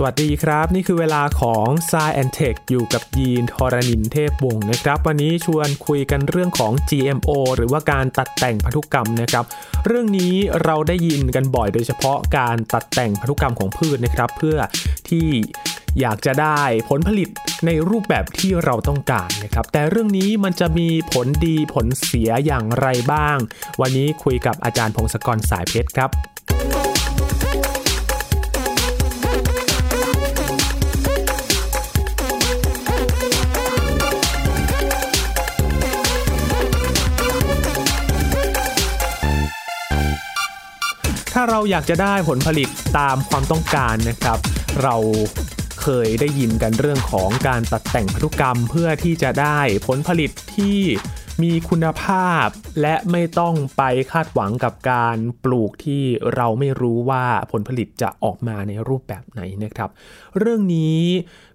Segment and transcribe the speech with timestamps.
[0.00, 9.44] สวัสดีครับ นี่คือเวลาของ s ซแอนเทคอยู่กับยีนทอรานินเทพวงศ์นะครับ วันนี้ชวนคุยกันเรื่องของ GMO หรือว่าการตัดแต่งพันธุกรรมนะครับ
[9.86, 10.34] เรื่องนี้
[10.64, 14.58] เราได้ยินกันบ่อยโดยเฉพาะการตัดแต่งพันธุกรรมของพืชนะครับ เพื่อ
[15.08, 15.28] ที่
[16.00, 17.28] อยากจะได้ผลผลิต
[17.66, 23.36] ในรูปแบบที่เราต้องการนะครับ แต่เรื่องนี้มันจะมีผลดีผลเสียอย่างไรบ้าง
[23.80, 26.10] วันนี้คุยกับอาจารย์พงศกรสายเพชรครับ
[41.40, 44.38] ถ้าเราอยากจะได้ผลผลิตตามความต้องการนะครับ
[44.82, 44.96] เรา
[45.82, 50.78] เคยได้ยินกันเรื่องของการตัดแต่งพันธุกรรมเพื่อที่จะได้ผลผลิตที่
[51.42, 52.46] มีคุณภาพ
[52.80, 56.02] และไม่ต้องไปคาดหวังกับการปลูกที่
[56.34, 59.90] เราไม่รู้ว่าผลผลิตจะออกมาในรูปแบบไหนนะครับ
[60.38, 61.00] เรื่องนี้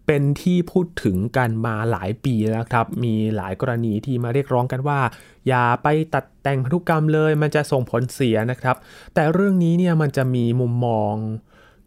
[0.07, 4.99] เป็นที่พูดถึงกันมาหลายปีแล้วครับ มีหลายกรณีที่มาเรียกร้องกันว่า
[5.47, 8.75] อย่าไปตัดแต่งพันธุกรรมเลย มันจะส่งผลเสียนะครับ
[9.13, 11.13] แต่เรื่องนี้เนี่ยมันจะมีมุมมอง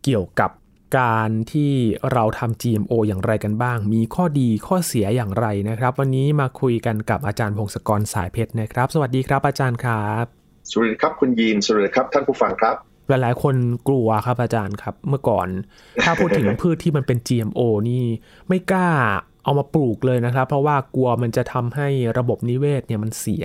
[0.05, 0.51] เกี่ยวกับ
[0.99, 1.73] การที่
[2.13, 10.25] เราทำ GMO อย่างไรกันบ้าง มีข้อดีข้อเสียอย่างไรนะครับ วันนี้มาคุยกันกับอาจารย์พงศกรสายเพชรนะครับ สวัสดีครับอาจารย์ครับ
[10.71, 12.77] สวัสดีครับคุณยีน สวัสดีครับท่านผู้ฟังครับ
[13.09, 13.55] หลายๆ คน
[13.89, 15.49] กลัวครับอาจารย์ครับ เมื่อก่อน
[16.05, 18.05] ถ้าพูดถึงพืชที่มันเป็น GMO นี่
[18.49, 18.91] ไม่กล้า
[19.45, 23.45] เอามาปลูกเลยนะครับ เพราะว่ากลัวมันจะทำให้ระบบนิเวศเนี่ยมันเสีย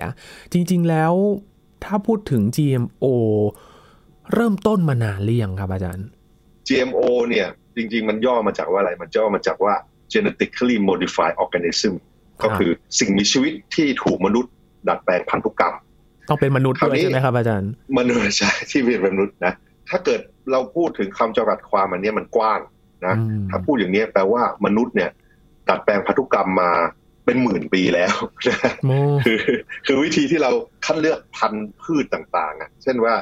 [0.51, 1.13] จริง ๆ แล้ว
[1.83, 3.05] ถ้าพูดถึง GMO
[4.33, 6.07] เริ่มต้นมานานหรือยังครับอาจารย์
[6.67, 9.73] GMO เนี่ย จริง ๆ มันย่อมาจากว่าอะไร มันย่อมาจากว่า
[10.13, 11.93] genetically modified organism
[12.43, 14.51] ก็คือสิ่งมีชีวิตที่ถูกมนุษย์
[14.87, 15.75] ดัดแปลงพันธุกรรม
[16.31, 19.53] ต้องเป็นมนุษย์ด้วยใช่ไหมครับอาจารย์ มนุษย์ใช่ที่เป็นมนุษย์นะ
[19.89, 22.59] ถ้าเกิดเราพูดถึงคำจำกัดความอันนี้มันกว้าง
[23.05, 23.15] นะ
[23.49, 25.09] ถ้าพูดอย่างนี้แปลว่ามนุษย์เนี่ย
[25.67, 26.71] ดัดแปลงพันธุกรรมมา
[27.25, 28.15] เป็นหมื่นปีแล้ว
[29.23, 29.39] คือ
[29.85, 30.51] คือวิธีที่เรา
[30.85, 33.15] คัดเลือกพันธุ์พืชต่างๆอะเช่นว่า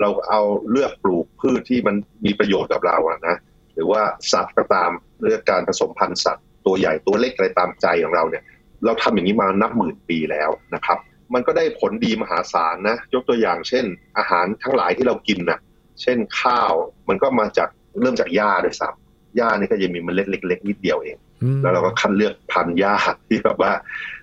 [0.00, 3.36] เราเอาเลือกปลูกพืชที่มันมีประโยชน์กับเราอะนะ
[3.74, 4.90] หรือว่าสัตว์ก็ตาม
[5.22, 8.44] เรื่องการผสมพันธุ์สัตว์ตัวใหญ่ตัวเล็กอะไรตามใจของเราเนี่ย
[8.84, 10.98] เราทำอย่างนี้มานับหมื่นปีแล้วนะครับ
[11.34, 13.84] มันก็ได้ผลดีมหาศาลนะ ยกตัวอย่างเช่น
[14.18, 15.58] อาหารทั้งหลายที่เรากินนะ
[16.02, 16.72] เช่นข้าว
[17.08, 17.68] มันก็มาจาก
[18.00, 21.18] เริ่มจากหญ้าด้วยซ้ำหญ้านี่ก็จะมีเมล็ดเล็กๆนิดเดียวเอง
[21.62, 22.94] แล้วเราก็คัดเลือกพันธุ์หญ้า
[23.28, 23.72] ที่แบบว่า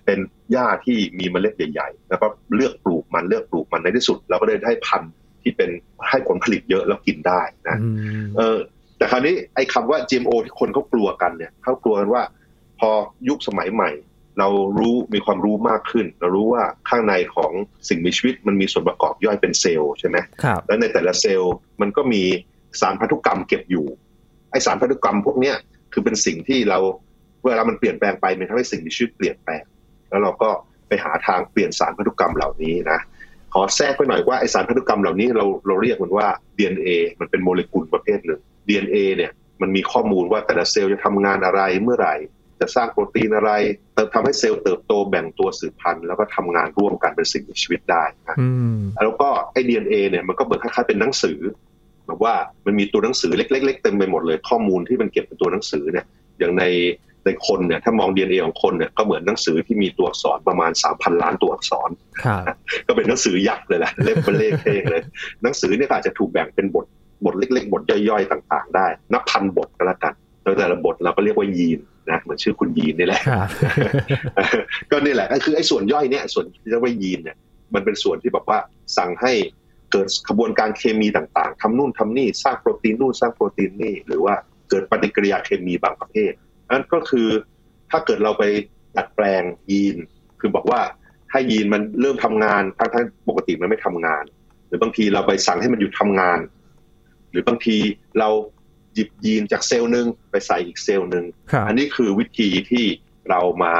[0.06, 0.20] เป็น
[0.52, 5.70] หญ้าที่มีเมล็ดใหญ่ๆแล้วก็เลือกปลูกมันเลือกปลูกมันในที่สุด เราก็ได้ให้พันธุ์ที่เป็น
[6.10, 7.78] ให้ผลผลิตเยอะแล้วกินได้นะ
[8.38, 8.58] เออ
[8.98, 12.22] แต่คราวนี้ไอ้คาว่า GMO ที่คนเขากลัวกันเนี่ยเขากลัวกันว่า
[12.80, 12.90] พอ
[13.30, 13.90] ยุคสมัยใหม่
[14.40, 17.52] เรารู้มีความรู้มากขึ้น เรารู้ว่าข้างในของ
[17.90, 22.24] สิ่งมีชีวิตมันมีส่วนประกอบย่อยเป็นเซลล์ใช่ไหมครับแล้วในแต่ละเซลล์มันก็มี
[22.82, 23.86] สารพันธุกรรมเก็บอยู่
[24.52, 25.56] ไอสารพันธุกรรมพวกเนี้ย
[25.94, 26.80] คือเป็นสิ่งที่เรา
[27.46, 29.64] เวลามันเปลี่ยนแปลงไปมันทำให้สิ่งมีชีวิตเปลี่ยนแปลง
[30.10, 30.50] แล้วเราก็
[30.88, 33.00] ไปหาทางเปลี่ยนสารพันธุกรรมเหล่านี้นะ
[33.54, 36.28] ขอแทรกไปหน่อยว่าไอสารพันธุกรรมเหล่านี้เราเราเรียกมันว่า
[36.58, 36.90] DNA
[37.20, 42.16] มันเป็นโมเลกุลประเภทหนึ่ง DNA เนี่ยมันมีข้อมูลว่าแต่ละเซลล์จะทำงานอะไรเมื่อไหร่
[42.62, 43.52] จะสร้างโปรตีนอะไร
[44.14, 48.38] ทำให้เซลล์เติบโตแบ่งตัวสืบพันธุ์แล้วก็ทำงานร่วมกันเป็นสิ่งมีชีวิตได้นะ
[49.04, 51.40] แล้วก็ไอ DNA เนี่ยมันก็เหมือนคล้ายๆเป็นหนังสือ
[52.08, 52.34] แบบว่า
[52.66, 56.06] มันมีตัวหนังสือเล็กๆเต็มไปหมดเลยข้อมูลที่มันเก็บเป็นตัวหนังสือเนี่ย
[56.40, 56.64] อย่างใน
[57.26, 61.90] ในคนเนี่ยถ้ามอง DNA ของคนเนี่ยก็เหมือนหนังสือที่มีตัวอักษรประมาณ 3,000 ล้านตัวอักษร
[62.88, 65.02] ก็เป็นหนังสือยักษ์เลยแหละเล่มเป็นเลขเองเลย
[65.44, 66.86] หนังสือเนี่ยอาจจะถูกแบ่งเป็นบท
[67.26, 71.80] บทเล็ก ๆ บทย่อยๆ ต่าง ๆ ได้ นับพันบทก็แล้วกันแล้วแต่ละบทเราก็เรียกว่ายีน
[72.12, 73.22] นะเหมือนชื่อคุณยีนนี่แหละ
[74.92, 77.38] ก็นี่แหละคือไอ้ส่วนย่อยเนี่ยส่วนที่เรียกว่ายีนเนี่ย
[77.74, 78.60] มันเป็นส่วนที่บอกว่า
[78.98, 79.34] สั่งให้
[79.92, 84.36] เกิดขบวนการเคมีต่างๆทำนู่นทำนี่สร้างโปรตีนนู่นสร้างโปรตีนนี่ หรือว่า
[84.70, 86.32] เกิดปฏิกิริยาเคมีบางประเภท
[86.72, 87.28] นั่นก็คือ
[87.90, 88.44] ถ้าเกิดเราไป
[88.98, 89.96] ดัดแปลงยีน
[90.40, 90.82] คือบอกว่า
[91.32, 94.24] ให้ยีนมันเริ่มทำงานทั้งทั้งปกติมันไม่ทำงาน
[94.68, 96.40] หรือบางทีเราไปสั่งให้มันหยุดทำงาน
[97.32, 97.78] หรือบางที
[98.20, 98.59] เราห
[99.00, 101.26] ยิบยีนจากเซลล์หนึ่งไปใส่อีกเซลล์หนึ่ง
[101.68, 102.86] อันนี้คือวิธีที่
[103.30, 103.74] เรามา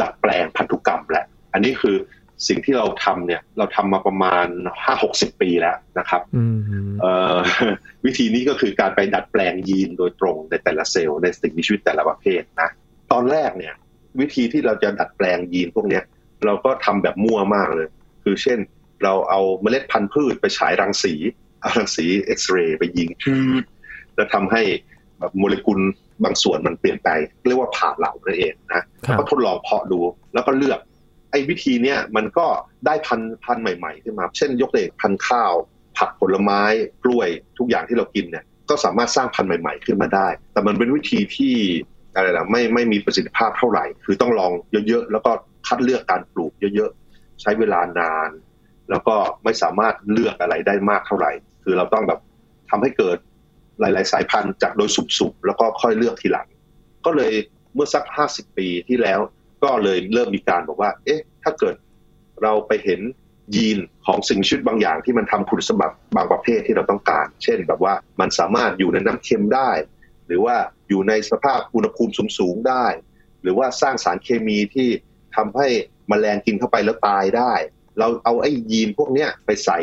[0.00, 1.96] ดัดแปลงพันธุกรรมแหละ อันนี้คือ
[2.48, 4.46] สิ่งที่เราทำเนี่ย เราทำมาประมาณ
[4.84, 6.22] ห้าหกสิบปีแล้วนะครับ
[8.04, 12.70] วิธีนี้ก็คือการไปดัดแปลงยีนโดยตรงในแต่ละเซลล์ในสิ่งมีชีวิตแต่ละประเภทนะ
[13.12, 13.74] ตอนแรกเนี่ย
[14.20, 16.00] วิธีที่เราจะดัดแปลงยีนพวกนี้
[16.44, 17.88] เราก็ทำแบบมั่วมากเลย
[18.24, 18.58] คือเช่น
[19.04, 21.14] เราเอาเมล็ดพันธุ์พืชไปฉายรังสี
[21.60, 23.08] เอารังสีเอ็กซเรย์ไปยิง
[24.16, 24.62] แล้วทำให้
[25.18, 25.80] แบบโมเลกุล
[26.24, 27.08] บางส่วนมันเปลี่ยนไป
[27.48, 28.84] เรียกว่าผ่าเหล่านั่นเองนะ
[29.18, 30.00] ก็ทดลองเพาะดู
[30.34, 30.78] แล้วก็เลือก
[31.30, 32.46] ไอ้วิธีเนี้ยมันก็
[32.86, 35.52] ได้พันพันใหม่ๆขึ้นมา เช่นยกตัวอย่างพันธุ์ข้าว
[35.98, 36.62] ผักผลไม้
[37.04, 37.28] กล้วย
[37.58, 41.54] ทุกอย่างที่เรากินเนี่ยก็สามารถสร้างพันธุ์ใหม่ ๆ ขึ้นมาได้ แต่มันเป็นวิธีที่
[42.14, 44.52] อะไรนะไม่ไม่มีประสิทธิภาพเท่าไหร่ คือต้องลอง
[44.88, 45.32] เยอะๆ แล้วก็
[45.66, 48.30] คัดเลือกการปลูกเยอะๆ ใช้เวลานาน
[48.90, 51.32] แล้วก็ไม่สามารถเลือกอะไรได้มากเท่าไหร่
[51.64, 52.20] คือเราต้องแบบ
[52.70, 53.18] ทำให้เกิด
[53.80, 56.46] หลาย ๆ สายพันธุ์จากโดยสุบๆแล้วก็ค่อยเลือกทีหลัง
[57.06, 57.32] ก็เลย
[57.74, 59.20] เมื่อสักห้าสิบปีที่แล้ว
[59.64, 61.74] ก็เลยเริ่มมีการบอกว่า เอ๊ะ ถ้าเกิด
[62.42, 63.00] เราไปเห็น
[63.54, 69.70] ยีนของสิ่งมีชีวิตบางอย่างที่มันทำคุณสมบัติบางประเภทที่เราต้องการ เช่น แบบว่ามันสามารถอยู่ในน้ำเค็มได้
[70.26, 70.56] หรือว่า
[70.88, 72.86] อยู่ในสภาพอุณหภูมิสูงๆได้
[73.42, 74.88] หรือว่าสร้างสารเคมีที่
[75.36, 75.68] ทำให้
[76.10, 77.52] มแมลงกินเข้าไปแล้วตายได้
[77.98, 79.78] เราเอาไอ้ยีนพวกเนี้ยไปใส่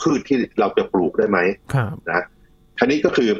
[0.00, 1.38] พืชที่เราจะปลูกได้ไหม
[1.74, 2.24] ครับนะ
[2.78, 3.30] ทีนี้ก็คือ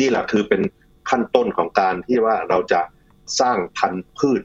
[0.00, 0.62] นี่แหละคือเป็น
[1.10, 2.80] ขั้นต้นของการที่ว่าเราจะ
[3.40, 4.42] สร้างพันธุ์พืช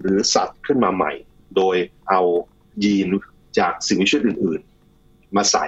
[0.00, 1.12] หรือสัตว์ขึ้นมาใหม่
[1.56, 1.76] โดย
[2.08, 2.20] เอา
[2.84, 3.08] ยีน
[3.58, 4.60] จากสิ่งมีชีวิตอื่น
[4.98, 5.66] ๆ มาใส่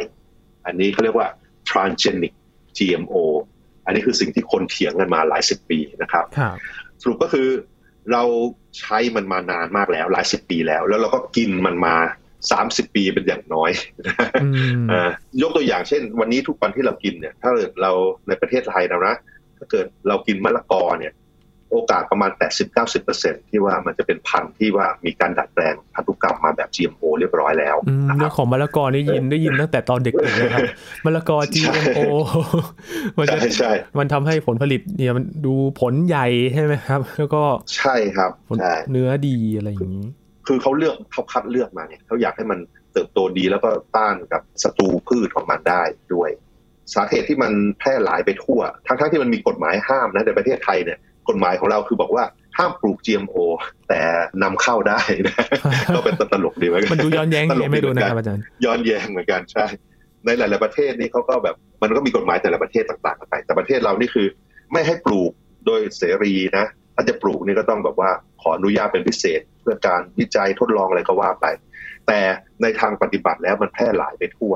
[0.66, 1.28] อันนี้เขาเรียกว่า
[1.68, 2.32] transgenic
[2.76, 3.14] GMO
[3.84, 6.56] อันนี้คือสิ่งที่คนเถียงกันมาหลายสิบปีนะครับครับ
[7.02, 7.48] สรุปก็คือ
[8.12, 8.22] เรา
[8.78, 11.96] ใช้มันมานานมากแล้วหลายสิบปีแล้ว แล้วเราก็กินมันมา
[12.52, 13.70] สามสิบปีเป็นอย่างน้อย
[14.42, 14.48] อื
[14.84, 15.10] มอ่า
[15.42, 17.92] ยกตัวอย่างเช่น วันนี้ทุกวันที่เรากินเนี่ย ถ้าเกิดเรา
[18.28, 19.14] ในประเทศไทยเรานะ
[19.58, 21.14] ถ้าเกิดเรากินมะละกอเนี่ย
[21.70, 22.30] โอกาสประมาณ
[22.90, 30.66] 80-90%ที่ว่ามันจะเป็นพันธุ์ที่ว่ามีการดัดแปลงพันธุกรรมมาแบบ GMO เรียบร้อยแล้วอืมนะคเรื่รัอบงของมะละกอนี่ยินได้ยินตั้งแต่ตอนเด็กๆเลยครับ
[31.04, 32.00] มะละกอ GMO
[33.18, 37.42] มันจะใช่ใช่มันทำให้ผลผลิตเนี่ยมันดูผลใหญ่ใช่ไหมครับ แล้วก็
[37.76, 40.06] ใช่ครับผลใช่เนื้อดีอะไรอย่างนี้
[40.46, 42.58] คือเขาเลือกเขาคัดเลือกมาเนี่ยเขาอยากให้มัน
[42.92, 45.82] เติบโตดีแล้วก็ต้านกับศัตรูพืชของมันได้
[46.14, 46.30] ด้วย
[46.94, 50.98] สาเหตุที่มันแพร่หลายไปทั่ว ทั้งๆที่มันมีกฎหมายห้ามนะในประเทศไทยเนี่ย
[51.28, 52.24] กฎหมายของเราคือบอกว่า
[52.58, 53.36] ห้ามปลูก GMO
[53.88, 54.00] แต่
[54.42, 55.36] นำเข้าได้นะ
[55.94, 59.66] ก็เป็นตลกดีเหมือนกัมันดูย้อนแย้งตลยักงไม่ดูเหมือนะกัครับอาจารย์ย้อนแย้งเหมือนกันใช่
[60.24, 64.26] ในหลาย ๆ ประเทศนี่เขาก็แบบมันก็มีกฎหมายแต่ละประเทศต่างๆกันไปแต่ประเทศเรานี่คือ
[64.72, 65.32] ไม่ให้ปลูก
[65.66, 66.64] โดยเสรีนะ
[66.94, 68.10] ถ้าจะปลูกนี่ก็ต้องแบบว่า
[68.42, 71.46] ขออนุญาตเป็นพิเศษ เพื่อการวิจัยทดลองอะไรก็ว่าไป
[72.06, 72.20] แต่
[72.62, 74.54] ในทางปฏิบัติแล้วมันแพร่หลายไปทั่ว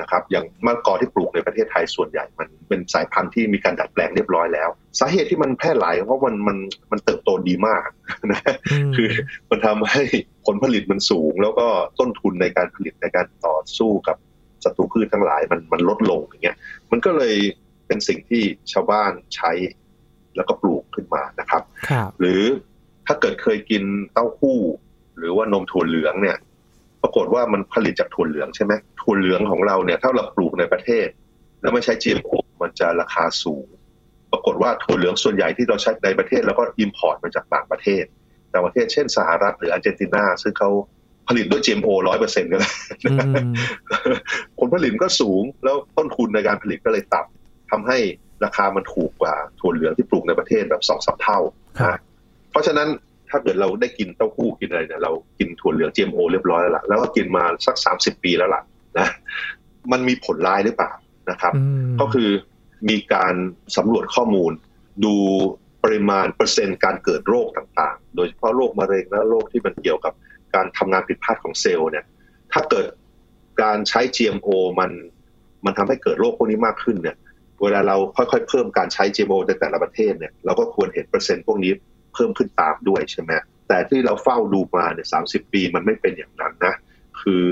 [0.00, 4.68] นะครับ อย่างมะละกอที่ปลูกในประเทศไทยส่วนใหญ่ มันเป็นสายพันธุ์ที่มีการดัดแปลงเรียบร้อยแล้ว
[5.00, 6.58] สาเหตุที่มันแพร่หลายเพราะมันมัน
[6.92, 7.88] มันเติบโตดีมาก
[8.32, 8.40] นะ
[8.96, 9.10] คือ
[9.50, 10.02] มันทำให้
[10.46, 11.66] ผลผลิตมันสูง แล้วก็
[12.00, 14.16] ต้นทุนในการผลิตในการต่อสู้กับ
[14.64, 16.56] ศัตรูพืชทั้งหลายมันมันลดลงอย่างเงี้ย
[16.90, 17.36] มันก็เลย
[17.86, 18.42] เป็นสิ่งที่
[18.72, 19.52] ชาวบ้านใช้
[20.36, 22.42] แล้วก็ปลูกขึ้นมานะครับครับหรือ
[23.06, 23.82] ถ้าเกิดเคยกิน
[24.12, 24.58] เต้าหู้
[25.18, 26.36] หรือว่านมถั่วเหลืองเนี่ย
[27.02, 31.06] ปรากฏว่ามันผลิตจากถั่วเหลืองใช่ไหมถั่วเหลืองของเราเนี่ยถ้าเราปลูกในประเทศ
[31.60, 32.32] แล้วไม่ใช้ GMO
[32.62, 33.66] มันจะราคาสูง
[34.32, 38.04] ปรากฏว่าถั่วเหลืองส่วนใหญ่ที่เราใช้ในประเทศ แล้วก็ import มาจากต่างประเทศ
[38.52, 40.70] ต่างประเทศเช่นสหรัฐหรืออาร์เจนตินา ซึ่งเขา
[41.28, 42.72] ผลิตด้วย GMO ร้อยเปอร์เซ็นต์กันแล้ว
[43.04, 43.12] อื
[43.50, 43.52] ม
[44.58, 47.98] ผลผลิตก็สูงแล้วต้นทุนในการผลิตก็เลยต่ำทำให้
[48.44, 51.38] ราคามันถูกกว่าถั่วเหลืองที่ปลูกในประเทศแบบสองสามเท่า
[51.80, 52.00] ครับนะ
[52.50, 52.88] เพราะฉะนั้น
[53.30, 58.62] ถ้าเกิดเราได้กินเต้าหู้กินอะไรเนี่ยเรากินถั่วเหลือง GMO เรียบร้อยแล้วล่ะแล้วก็กินมาสักสามสิบปีแล้วล่ะ
[58.98, 59.08] นะ
[59.92, 60.92] มันมีผลร้ายหรือเปล่า
[61.30, 61.62] นะครับอื
[61.92, 62.30] มก็คือ
[62.88, 63.34] มีการ
[63.76, 64.52] สำรวจข้อมูล
[65.04, 65.14] ดู
[65.84, 70.12] ปริมาณเปอร์เซ็นต์การเกิดโรคต่างๆ โดยเฉพาะโรคมะเร็งและโรคที่มันเกี่ยวกับ
[70.54, 72.04] การทำงานผิดพลาดของเซลล์เนี่ย
[72.52, 72.86] ถ้าเกิด
[73.62, 74.48] การใช้ GMO
[74.80, 74.90] มัน
[75.64, 77.16] มันทำให้เกิดโรคพวกนี้มากขึ้นเนี่ย
[77.62, 81.72] เวลาเราค่อยๆ เพิ่มการใช้ GMO ในแต่ละประเทศเนี่ยเราก็ควรเห็นเปอร์เซ็นต์พวกนี้
[82.14, 83.32] เพิ่มขึ้นตามด้วยใช่ไหม
[83.68, 85.20] แต่ที่เราเฝ้าดูมาเนี่ยสา
[85.52, 86.74] ปีมันไม่เป็นอย่างนั้นนะ
[87.20, 87.42] คือ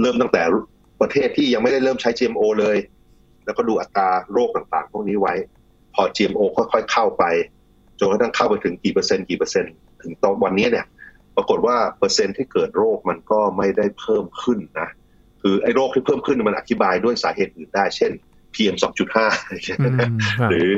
[0.00, 0.42] เริ่มตั้งแต่
[1.00, 2.76] ประเทศที่ยังไม่ได้เริ่มใช้ GMO เลย
[3.44, 5.34] แล้วก็ดูอัตราโรคต่างๆ พวกนี้ไว้
[5.94, 7.24] พอ GMO ค่อยๆเข้าไป
[7.98, 10.86] จนกระทั่งเข้าไปถึงกี่เปอร์เซ็นต์กี่เปอร์เซ็นต์ถึงตอนวันนี้เนี่ย
[11.36, 14.88] ปรากฏว่าเปอร์เซ็นต์ที่เกิดโรคมันก็ไม่ได้เพิ่มขึ้นนะ
[15.42, 18.12] คือไอ้โรคที่เพิ่มขึ้นมันอธิบายด้วยสาเหตุอื่นได้ เช่น
[18.54, 20.68] PM 2.5อืมครับหรือ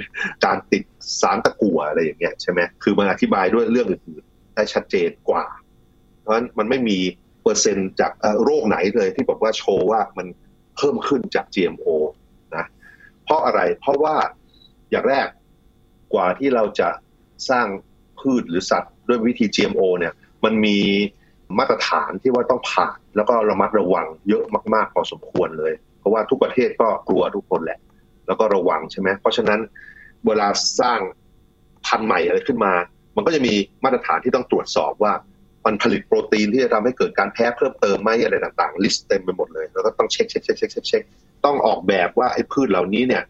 [0.44, 0.82] การติด
[1.20, 5.44] สารตะกั่วอะไรอย่างเงี้ยใช่ไหมคือมันอธิบายด้วยเรื่องอื่นๆได้ชัดเจนกว่า
[6.20, 6.98] เพราะฉะนั้นมันไม่มี
[7.42, 10.26] เปอร์เซ็นต์จากเอ่อโรคไหนเลยที่บอกว่าโชว์ว่ามัน
[10.76, 11.88] เพิ่มขึ้นจาก GMO
[12.56, 12.64] นะ
[13.24, 14.14] เพราะอะไรเพราะว่า
[14.90, 15.26] อย่างแรก
[16.14, 16.88] กว่าที่เราจะ
[17.50, 17.66] สร้าง
[18.20, 20.12] พืชหรือสัตว์ด้วยวิธี GMO เนี่ย
[20.44, 20.78] มันมี
[21.58, 27.78] มาตรฐานที่ว่าต้องผ่านแล้วก็ระมัดระวังเยอะมาก ๆ พอสมควรเลย เพราะว่าทุกประเทศก็กลัวทุกคนแหละ
[28.26, 29.60] แล้วก็ระวังใช่ไหมเพราะฉะนั้น
[30.26, 30.48] เวลา
[30.80, 31.00] สร้าง
[31.86, 32.72] พันธุ์ใหม่อะไรขึ้นมา
[33.16, 33.54] มันก็จะมี
[33.84, 35.12] มาตรฐานที่ต้องตรวจสอบว่า
[35.66, 41.02] มันผลิตโปรตีนที่จะทำให้เกิดการแพ้เพิ่มเติมไหมอะไรต่างๆ list เต็มไปหมดเลย แล้วก็ต้องเช็คเช็คเช็คเช็คเช็คเช็ค
[41.44, 43.22] ต้องออกแบบว่าไอ้พืชเหล่านี้เนี่ย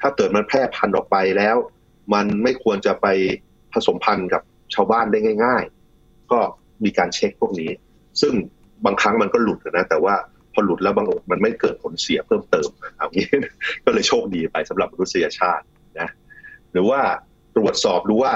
[0.00, 1.56] ถ้าเกิดมันแพร่พันธุ์ออกไปแล้ว
[2.14, 3.06] มันไม่ควรจะไป
[3.72, 4.42] ผสมพันธุ์กับ
[4.74, 5.64] ชาวบ้านได้ง่าย
[5.96, 6.40] ๆ ก็
[6.84, 7.70] มีการเช็คพวกนี้
[8.20, 8.32] ซึ่ง
[8.84, 10.14] บางครั้งมันก็หลุดนะ แต่ว่า
[10.52, 13.26] พอหลุดแล้วบางมันไม่เกิดผลเสียเพิ่มเติมเอางี้
[13.84, 15.64] ก็เลยโชคดีไปสำหรับมนุษยชาติ
[16.00, 16.08] นะ
[16.72, 17.00] หรือว่า
[17.56, 18.34] ตรวจสอบดูว่า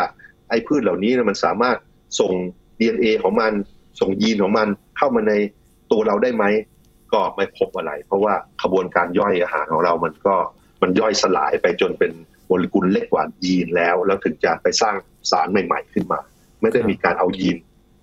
[0.50, 1.76] ไอ้พืชเหล่านี้มันสามารถ
[2.20, 2.32] ส่ง
[2.78, 3.52] DNA ของมัน
[4.00, 5.32] ส่งยีนของมันเข้ามาใน
[5.92, 6.44] ตัวเราได้ไหม
[7.12, 10.34] ก็ไม่พบอะไร เพราะว่าขบวนการย่อยอาหารของเรามันก็
[10.82, 12.12] มันย่อยสลายไปจนเป็น
[12.46, 14.94] โมเลกุลเล็กกว่ายีนแล้ว แล้วถึงจะไปสร้าง
[15.30, 16.20] สารใหม่ ๆ ขึ้นมา
[16.60, 17.56] ไม่ได้มีการเอายีน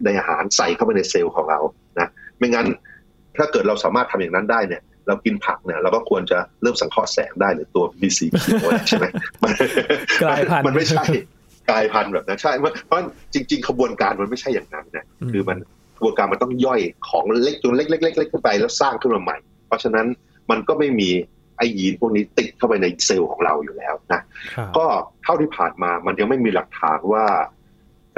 [0.05, 1.60] ในอาหารใส่เข้าไปในเซลล์ของเรา
[2.00, 2.67] นะไม่งั้น
[3.37, 9.05] ถ้าเกิดเราสามารถทำอย่างนั้นได้เนี่ยเรากินผักเนี่ยเราก็ควรจะเริ่มสังเคราะห์แสงได้หรือตัวมีสีเขียวใช่ไหม
[10.23, 11.03] กลายพันธุ์มันไม่ใช่
[11.69, 12.99] กลายพันธุ์แบบนั้นใช่เพราะ
[13.33, 15.57] จริง ๆ ขบวนการมันไม่ใช่อย่างนั้นนะคือมัน
[15.95, 19.37] กระบวนการมันต้องย่อยของเล็กจนเล็กๆๆขึ้นไปแล้วสร้างขึ้นมาใหม่
[19.67, 20.07] เพราะฉะนั้น
[20.49, 21.09] มันก็ไม่มี
[21.57, 24.21] ไอยีนพวกนี้ติดเข้าไปในเซลล์ของเราอยู่แล้วนะ
[24.77, 24.85] ก็
[25.23, 27.25] เท่าที่ผ่านมามันยังไม่มีหลักฐานว่า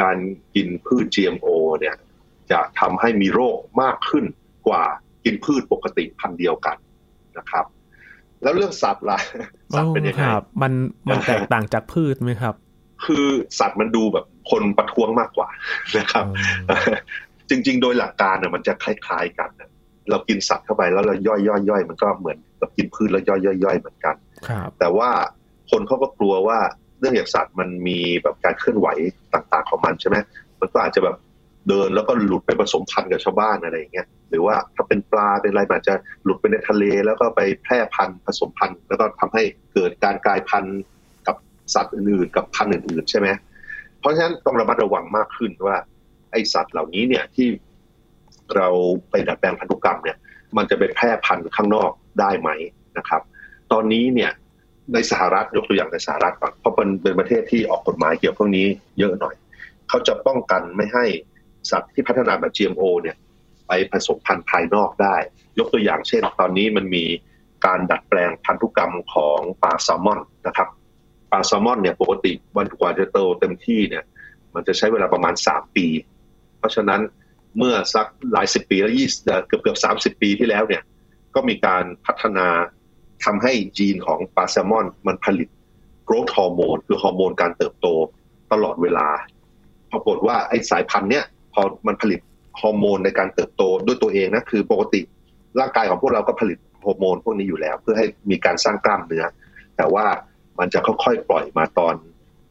[0.02, 0.18] การ
[0.56, 1.48] กินพืช GMO
[1.80, 1.96] เนี่ย
[2.52, 4.26] จะทำให้มีโรคมากขึ้น
[4.68, 4.84] กว่า
[5.26, 6.78] กินพืชปกติพันธุ์เดียวกัน
[7.38, 7.66] นะครับ
[8.44, 9.20] แล้วเรื่องสัตว์ล่ะ
[9.76, 10.24] สัตว์เป็นยังไง
[10.62, 10.74] มัน
[11.10, 12.56] มันแตกต่างจากพืชไหมครับ
[13.06, 13.28] คือ
[13.60, 15.50] สัตว์มันดูแบบคนประท้วงมากกว่า
[15.98, 16.26] นะครับ
[17.50, 19.50] จริง ๆ โดยหลักการเนี่ยมันจะคล้ายๆกัน
[20.10, 24.16] เรากินสัตว์เข้าไปแล้วเราย่อยย่อยย่อยมันก็เหมือนกับกินพืชแล้วย่อยย่อยย่อยเหมือนกัน
[24.80, 25.10] แต่ว่า
[25.72, 26.60] คนเขาก็กลัวว่า
[27.00, 28.88] เรื่องอย่างสัตว์มันมีแบบการเคลื่อนไหว
[29.34, 30.18] ต่าง ๆ ของมันใช่ไหม
[30.60, 31.16] มันก็อาจจะแบบ
[31.68, 39.44] เดินแล้วก็หลุดไปผสมพันธุ์กับชาวบ้านอะไรอย่างเงี้ยหรือว่าถ้าเป็นปลาเป็นอะไรอาจจะหลุดไปในทะเลแล้วก็ไปแพร่พันธุ์ผสมพันธุ์แล้วก็ทำให้
[39.74, 40.78] เกิดการกลายพันธุ์
[41.28, 41.36] กับ
[41.74, 43.28] สัตว์อื่นๆ กับพันธุ์อื่นๆใช่ไหม
[44.00, 45.78] เพราะฉะนั้นต้องระมัดระวังมากขึ้นว่า
[46.32, 47.48] ไอสัตว์เหล่านี้เนี่ยที่
[48.56, 48.68] เรา
[49.10, 50.18] ไปดัดแปลงพันธุกรรมเนี่ย
[50.58, 52.50] มันจะไปแพร่พันธุ์ข้างนอกได้ไหม
[52.98, 53.22] นะครับ
[53.72, 54.32] ตอนนี้เนี่ย
[54.94, 58.68] ในสหรัฐยกตัวอย่างในสหรัฐก่อนเพราะเป็นเป็นประเทศที่ออกกฎหมายเกี่ยวกับพวกนี้
[59.00, 59.36] เยอะหน่อย
[59.90, 61.06] เขาจะป้องกันไม่ให้
[61.72, 63.16] สัตว์ที่พัฒนาแบบ GMO เนี่ย
[63.68, 65.16] ไปผสมพันธุ์ภายนอกได้
[65.60, 67.06] ยกตัวอย่างเช่น ตอนนี้มันมี
[67.66, 70.70] การดัดแปลงพันธุกรรมของปลาแซลมอนนะครับ
[71.32, 74.04] ปลาแซลมอนเนี่ยปกติวันกว่าจะโตเต็มที่เนี่ย
[74.54, 75.88] มันจะใช้เวลาประมาณ 3 ปี
[76.60, 77.02] เพราะฉะนั้น
[77.58, 79.08] เมื่อสักหลายสิบปีแล้วยี่
[79.48, 80.84] เกือบเกือบสามสิบปีที่แล้วเนี่ย
[81.36, 82.48] ก็มีการพัฒนา
[83.26, 85.50] ทำให้จีนของปลาแซลมอน มันผลิต
[86.06, 87.88] โกรทฮอร์โมนคือฮอร์โมนการเติบโต
[88.52, 89.08] ตลอดเวลา
[89.92, 92.20] ปรากฏว่าไอ้สายพันธุ์เนี้ย พอมันผลิต
[92.62, 95.02] ฮอร์โมนในการเติบโตด้วยตัวเองนะคือปกติ
[95.60, 99.26] ร่างกายของพวกเราก็ผลิตฮอร์โมนพวกนี้อยู่แล้ว เพื่อให้มีการสร้างกล้ามเนื้อ
[99.78, 100.06] แต่ว่า
[100.60, 101.96] มันจะค่อยๆปล่อยมาตอน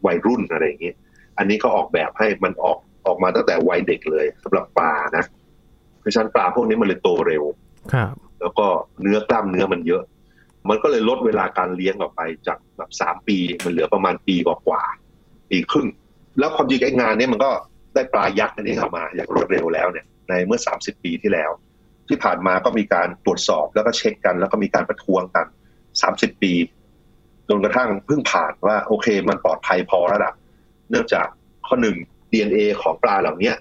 [0.06, 0.94] วัยรุ่นอะไรอย่างนี้
[1.38, 5.24] อันนี้ก็ออกแบบให้มันออกออกมาตั้งแต่วัยเด็กเลยสำหรับปลานะ
[6.00, 7.44] เพราะฉะนั้นปลาพวกนี้มันเลยโตเร็ว
[7.92, 8.66] ครับ แล้วก็
[9.02, 10.02] เนื้อกล้ามเนื้อมันเยอะ
[10.68, 14.82] มันก็เลยลดเวลาการเลี้ยงออกไปจากแบบสามปี มันเหลือประมาณปีกว่า
[15.50, 15.88] ปีครึ่ง
[16.38, 17.50] แล้วความจริงไอ้งานนี้มันก็
[17.94, 21.50] ได้ปลายักษ์อันนี้ออกมาอย่างรวดเร็วแล้วเนี่ยในเมื่อสามสิบปีที่แล้ว
[22.08, 25.46] ที่ผ่านมาก็มีการตรวจสอบแล้วก็เช็คกัน แล้วก็มีการประท้วงกัน
[26.02, 26.52] สามสิบปี
[27.48, 30.32] จนกระทั่งเพิ่งผ่านว่าโอเค มันปลอดภัยพอแล้วล่ะ
[30.90, 31.26] เนื่องจาก
[31.66, 31.96] ข้อหนึ่ง
[32.32, 33.52] DNA ของปลาเหล่านี้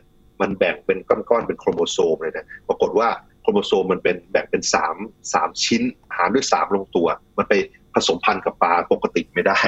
[0.42, 3.10] มันแบ่งเป็นก้อนๆเป็นโครโมโซมเลยนะปรากฏว่า
[3.42, 4.96] โครโมโซมมันเป็นแบ่งเป็นสาม
[5.34, 5.82] สามชิ้น
[6.16, 7.54] หารด้วยสามลงตัว มันไป
[7.94, 9.60] ผสมพันธุ์กับปลาปกติไม่ได้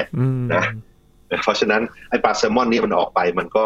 [0.54, 0.64] นะ
[1.42, 3.64] เพราะฉะนั้นไอปลาแซลมอนนี่มันออกไปมันก็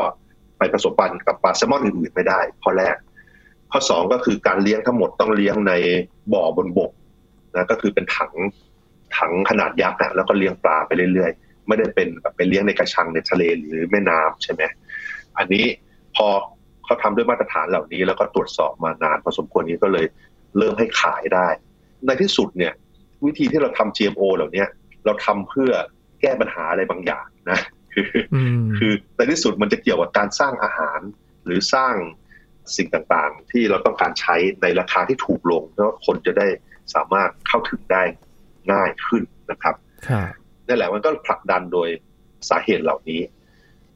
[0.61, 2.97] ไปผสมพันธุ์กับปลาแซลมอนอื่นๆไม่ได้ ข้อแรก
[3.73, 5.73] ข้อสองก็คือการเลี้ยงทั้งหมดต้องเลี้ยงใน
[6.33, 6.91] บ่อบนบก
[7.57, 8.33] นะก็คือเป็นถัง
[9.19, 14.63] ถังขนาดยักษ์นะแล้วก็เลี้ยงปลาไปเรื่อยๆ ไม่ได้เป็นแบบไปเลี้ยงในกระชังในทะเลหรือแม่น้ำใช่ไหม
[15.39, 15.65] อันนี้
[16.17, 16.27] พอ
[16.85, 20.07] เขาทำด้วยมาตรฐานเหล่านี้ แล้วก็ตรวจสอบมานานพอสมควรนี้ก็เลย
[20.59, 21.49] เริ่มให้ขายได้
[22.07, 22.73] ในที่สุดเนี่ย
[23.27, 24.65] วิธีที่เราทำ GMO เหล่านี้
[25.05, 25.71] เราทำเพื่อ
[26.21, 27.59] แก้ปัญหาอะไรบางอย่างนะ
[27.93, 28.07] คือ
[28.77, 31.01] คือในที่สุดมันจะเกี่ยวกับการสร้างอาหาร
[31.45, 31.95] หรือสร้าง
[32.77, 36.47] สิ่งต่างๆ ที่เราต้องการใช้ในราคาที่ถูกลงเพราะคนจะได้
[36.95, 38.03] สามารถเข้าถึงได้
[38.73, 39.75] ง่ายขึ้นนะครับ
[40.67, 41.89] นั่นแหละมันก็ผลักดันโดย
[42.49, 43.21] สาเหตุเหล่านี้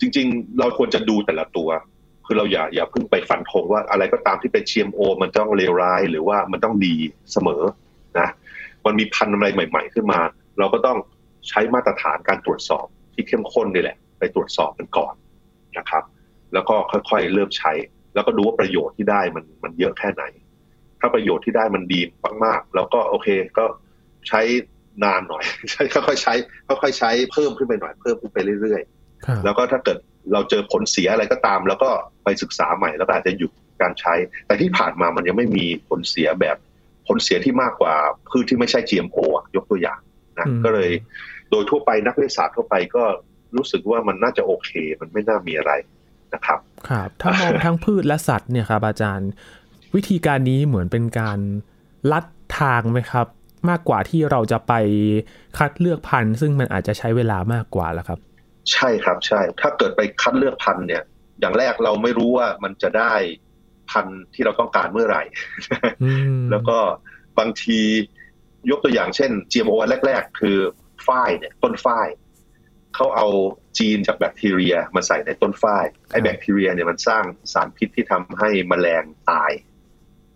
[0.01, 1.69] จริง ๆ เราควรจะดูแต่ละตัว
[2.27, 6.95] คือเราอย่าอย่าเพิ่งไปฟันธงว่าอะไรก็ตามที่เป็น GMO มันต้องเลวร้ายหรือว่ามันต้องดี
[7.33, 7.63] เสมอ
[8.19, 8.29] นะ
[8.85, 10.21] มันมีพันธุ์อะไรใหม่ ๆ ขึ้นมา
[10.59, 10.99] เราก็ต้อง
[11.49, 15.15] ใช้มาตรฐานการตรวจสอบ ที่เข้มข้นนี่แหละ ไปตรวจสอบกันก่อน
[15.79, 16.05] นะครับ
[16.53, 17.73] แล้วก็ค่อยๆเริ่มใช้
[18.15, 20.23] แล้วก็ดูว่าประโยชน์ที่ได้มันมันเยอะแค่ไหน
[21.01, 22.01] ถ้าประโยชน์ที่ได้มันดี
[22.45, 23.29] มากๆ แล้วก็โอเค
[23.59, 23.65] ก็
[24.29, 24.41] ใช้
[25.05, 26.35] นานหน่อยใช้ค่อยๆใช้
[26.69, 28.83] ค่อยๆใช้เพิ่มขึ้นไปหน่อยเพิ่มขึ้นไปเรื่อย
[29.45, 29.99] แล้วก็ถ้าเกิด
[30.33, 31.91] เราเจอผลเสียอะไรก็ตาม แล้วก็
[32.25, 33.51] ไปศึกษาใหม่แล้วก็อาจจะหยุด
[33.83, 34.15] การใช้
[34.47, 36.57] แต่ที่ผ่านมามันยังไม่มีผลเสียแบบ
[37.09, 37.95] ผลเสียที่มากกว่า
[38.31, 39.19] พืชที่ไม่ใช่ GMO
[39.57, 39.99] ยกตัวอย่าง
[40.39, 40.91] นะก็เลย
[41.51, 43.05] โดยทั่วไปนักวิทยาศาสตร์ทั่วไปก็
[43.57, 44.71] รู้สึกว่ามันน่าจะโอเค
[45.01, 45.73] มันไม่น่ามีอะไร
[46.35, 46.59] นะครับ
[46.89, 49.31] ครับ ถ้ามองทั้งพืชและสัตว์เนี่ยครับอาจารย์
[49.95, 51.39] วิธีการนี้เหมือนเป็นการ
[52.13, 52.25] ลัด
[52.61, 53.27] ทางไหมครับ
[53.71, 54.73] มากกว่าที่เราจะไป
[55.59, 58.19] คัดเลือกพันธุ์ ซึ่งมันอาจจะใช้เวลามากกว่าแล้วครับ
[58.73, 61.03] ใช่ครับใช่ ถ้าเกิดไปคัดเลือกพันธุ์เนี่ย
[61.41, 63.13] อย่างแรกเราไม่รู้ว่ามันจะได้
[63.91, 65.23] พันธุ์ที่เราต้องการเมื่อไหร่
[66.51, 66.79] แล้วก็
[67.39, 67.81] บางที
[68.71, 70.59] ยกตัวอย่างเช่น GMO แรก ๆ คือ
[71.07, 72.09] ฝ้ายเนี่ยต้นฝ้าย
[72.95, 73.27] เขาเอา
[73.79, 79.51] จีนจากแบคทีเรียมาใส่ในต้นฝ้ายไอ้แบคทีเรียเนี่ยมันสร้างสารพิษที่ทำให้มแมลงตาย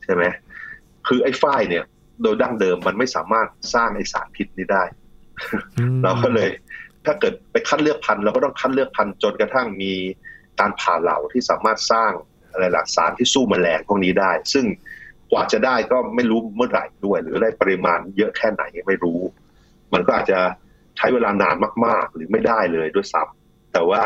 [0.05, 0.25] ใช่ไหม
[1.07, 1.85] คือไอ้ฝ้ายเนี่ย
[2.23, 4.85] โดยดั้งเดิมมันไม่สามารถสร้างไอ้สารพิษนี้ได้
[6.03, 6.49] เราก็เลย
[7.05, 9.93] ถ้าเกิดไปคัดเลือกพันธุ์เราก็ต้องคัดเลือกพันธุ์จนกระทั่งมี
[10.61, 12.11] การผ่าเหล่าที่สามารถสร้าง
[12.53, 14.67] อะไรหลักสารที่สู้มแมลงพวกนี้ได้ ซึ่ง
[15.31, 19.21] กว่าจะได้ก็ไม่รู้เมื่อไหร่ด้วย หรือได้ปริมาณเยอะแค่ไหนไม่รู้
[19.95, 20.40] มันก็อาจจะ
[20.97, 24.02] ใช้เวลานานมาก ๆ หรือไม่ได้เลยด้วยซ้ำแต่ว่า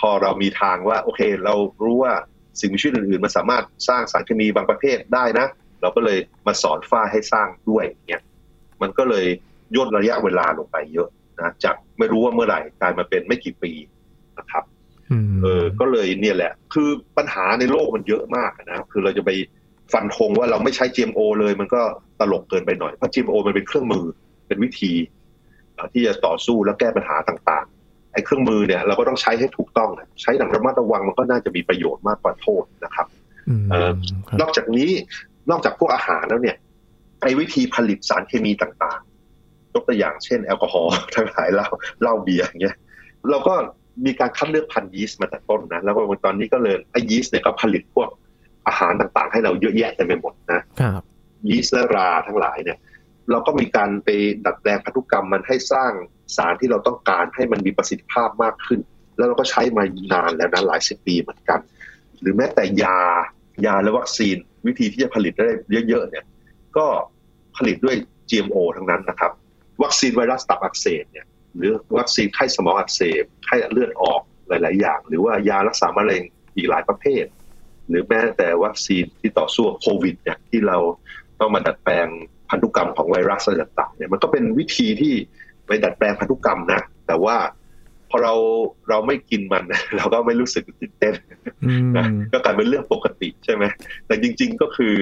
[0.00, 1.54] พอเรามีทางว่าโอเค เรา
[1.84, 2.14] รู้ว่า
[2.60, 5.46] สิ่งมีชีวิตอื่นๆมันสามารถสร้างสารเคมีบางประเภทได้นะ
[5.80, 8.22] เราก็เลยมาสอนฝ้าให้สร้างด้วยเนี่ย
[8.82, 9.26] มันก็เลย
[9.76, 11.08] ย่นระยะเวลาลงไปเยอะ
[11.40, 13.72] นะจากไม่รู้ว่าเมื่อไหร่กลายมาเป็นไม่กี่ปี
[14.38, 14.64] นะครับ
[15.42, 19.30] เออก็เลยเนี่ยแหละ คือปัญหาในโลกมันเยอะมากนะคือเราจะไป
[19.92, 21.82] ฟันธงว่าเราไม่ใช้ GMO เลยมันก็
[22.20, 24.04] ตลกเกินไปหน่อยเพราะ GMO มันเป็นเครื่องมือ
[24.46, 24.92] เป็นวิธี
[25.92, 29.90] ที่จะต่อสู้และแก้ปัญหาต่างๆ ไอ้เครื่องมือเนี่ยเราก็ต้องใช้ให้ถูกต้อง
[30.22, 33.06] ใช้อย่างระมัดระวังมันก็น่าจะมีประโยชน์มากกว่าโทษนะครับ
[34.40, 34.90] นอกจากนี้
[35.50, 36.56] นอกจากพวกอาหารแล้วเนี่ย
[37.22, 41.68] ไอ้วิธีผลิตสารเคมีต่างๆ ยกตัวอย่างเช่นแอลกอฮอล์ทั้งหลายเหล้า
[42.00, 42.76] เหล้าเบียร์อย่างเงี้ย
[43.30, 43.54] เราก็
[44.06, 48.08] มีการคัดเลือกพันธุ์ยีสต์มาแต่ต้นนะ แล้วก็ตอนนี้ก็เลยไอ้ยีสต์เนี่ยก็ผลิตพวก
[48.66, 51.02] อาหารต่างๆ ให้เราเยอะแยะเต็มไปหมดนะครับ
[51.48, 52.78] ยีสต์และราทั้งหลายเนี่ย
[53.30, 54.08] เราก็มีการไป
[54.44, 55.92] ดัดแปลงพันธุกรรมมันให้สร้าง
[56.36, 58.80] สารที่เราต้องการให้มันมีประสิทธิภาพมากขึ้น
[59.16, 61.60] แล้วเราก็ใช้มานานแล้วนะหลายสิบปีเหมือนกัน
[62.20, 62.98] หรือแม้แต่ยา
[63.66, 65.48] ยาและวัคซีนวิธีที่จะผลิตได้
[65.88, 66.24] เยอะๆเนี่ย
[66.76, 66.86] ก็
[67.56, 67.96] ผลิตด้วย
[68.30, 69.32] GMO ทั้งนั้นนะครับ
[69.82, 71.26] วัคซีนไวรัสตับอักเสบเนี่ย
[71.56, 76.22] หรือวัคซีนไข้สมองอักเสบไข้เลือดออกหลาย ๆ อย่าง หรือว่ายารักษามะเร็ง
[76.56, 77.24] อีกหลายประเภท
[77.88, 80.78] หรือแม้แต่วัคซีนที่ต่อสู้โควิดเนี่ยที่เรา
[81.40, 82.06] ต้องมาดัดแปลง
[82.54, 85.14] พันธุกรรมของไวรัสอะไรต่างๆเนี่ยมันก็เป็นวิธีที่
[85.66, 87.36] ไปดัดแปลงพันธุกรรมนะ แต่ว่า
[88.10, 88.34] พอเรา
[88.88, 89.64] เราไม่กินมัน
[89.96, 91.14] เราก็ไม่รู้สึกตื่นเต้น
[91.96, 93.64] นะก็กลายเป็นเรื่องปกติใช่ไหม
[94.06, 94.94] แต่จริง ๆก็คือ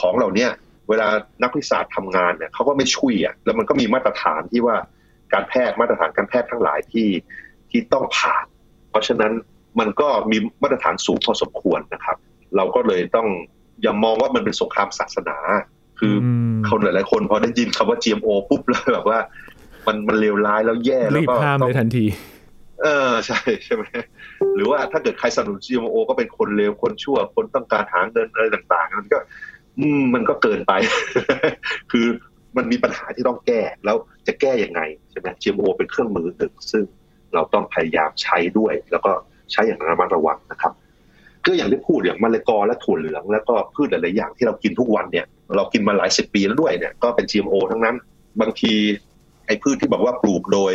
[0.00, 0.46] ของเหล่านี้
[0.88, 1.08] เวลา
[1.42, 4.76] นักวิชาทำงานเนี่ยเขาก็ไม่ช่วยอะแล้วมันก็มีมาตรฐานที่ว่า
[5.32, 7.08] การแพทย์มาตรฐานการแพทย์ทั้งหลายที่
[7.70, 8.44] ที่ต้องผ่าน
[8.90, 9.32] เพราะฉะนั้น
[9.80, 12.16] มันก็มีมาตรฐานสูงพอสมควรนะครับ
[12.56, 13.28] เราก็เลยต้อง
[13.82, 15.36] อย่ามองว่ามันเป็นสงครามศาสนา
[16.04, 16.16] คือ
[16.68, 19.18] คนหลายๆคนพอได้ยินคำว่า GMO ปุ๊บแล้วแบบว่า
[19.86, 22.04] มันมันเลวร้ายแล้วแย่แล้วก็ห้ามเลยทันที
[22.82, 23.84] เออใช่ใช่ไหม
[24.54, 29.18] หรือว่าถ้าเกิดใครสนับสนุน GMO ก็เป็นคนเลวคนชั่วคนต้องการหาเงินอะไรต่างๆมันก็
[29.78, 30.72] อืมมันก็เกินไป
[31.92, 32.06] คือ
[32.56, 36.84] มันมีปัญหาที่ต้องแก้แล้วจะแก้ยังไงใช่ไหม GMO เป็นเครื่องมือหนึ่งซึ่ง
[37.34, 39.12] เราต้องพยายามใช้ด้วย แล้วก็
[39.52, 40.72] ใช้อย่างระมัดระวังนะครับ
[41.46, 45.26] ก็อย่างที่พูดอย่างมะละกอและถั่วเหลือง แล้วก็พืชหลายๆอย่างที่เรากินทุกวันเนี่ย
[45.56, 47.96] เรากินมาหลายสิบปีแล้วด้วยเนี่ยก็เป็น GMO ทั้งนั้น
[48.40, 48.72] บางที
[49.46, 50.74] ไอ้พืชที่บอกว่าปลูกโดย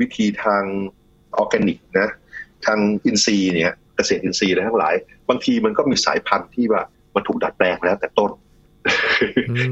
[0.00, 0.62] วิธีทาง
[1.36, 2.08] ออร์แกนิกนะ
[2.66, 4.94] ทางอินทรีย์เนี่ยเกษตรอินทรีย์อะไรทั้งหลาย
[5.28, 6.82] บางทีมันก็มีสายพันธุ์ที่ว่า
[7.14, 8.30] มันถูกดัดแปลงแล้วแต่ต้น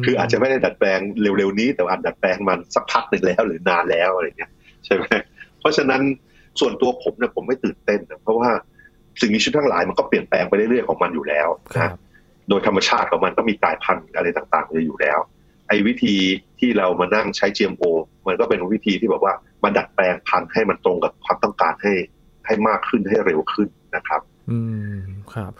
[0.04, 4.50] คืออาจจะไม่ได้ดัดแปลงเร็วๆนี้ แต่อาจดัดแปลงมันสักพักหนึ่งแล้วหรือนานแล้วอะไรเงี้ย
[4.84, 5.04] ใช่ไหม
[5.60, 6.02] เพราะฉะนั้น
[6.60, 8.50] ส่วนตัวผมเนี่ยผมไม่ตื่นเต้นเพราะว่า
[9.20, 11.96] สิ่งมีชีวิตทั้งหลายมันก็เปลี่ยนแปลงไปเรื่อยๆของมันอยู่แล้วนะ
[12.48, 15.18] โดยธรรมชาติของมันก็มีกลายพันธุ์อะไรต่างๆอยู่แล้ว
[15.68, 16.14] ไอ้วิธี
[16.58, 17.84] ที่เรามานั่งใช้ GMO
[18.26, 21.92] มันก็เป็นวิธีที่แบบว่ามาดัดแปลงพันธุ์ให้มันตรงกับความต้องการให้
[22.46, 24.60] ให้มากขึ้นให้เร็วขึ้นนะครับ อื
[24.96, 24.98] ม
[25.34, 25.52] ครับ